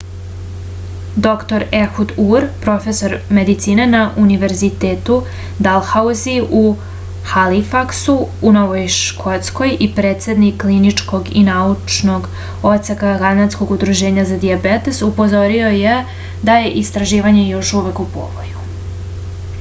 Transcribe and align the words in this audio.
dr 1.25 1.63
ehud 1.79 2.13
ur 2.35 2.43
profesor 2.63 3.11
medicine 3.37 3.83
na 3.95 3.99
univerzitetu 4.23 5.15
dalhauzi 5.67 6.37
u 6.59 6.61
halifaksu 7.33 8.15
u 8.51 8.53
novoj 8.55 8.81
škotskoj 8.95 9.69
i 9.87 9.87
predsednik 9.99 10.57
kliničkog 10.65 11.29
i 11.41 11.43
naučnog 11.51 12.29
odseka 12.71 13.11
kanadskog 13.25 13.75
udruženja 13.77 14.23
za 14.31 14.39
dijabetes 14.47 15.03
upozorio 15.09 15.69
je 15.85 15.99
da 16.51 16.57
je 16.63 16.73
istraživanje 16.83 17.45
još 17.51 17.73
uvek 17.83 18.03
u 18.05 18.07
povoju 18.19 18.69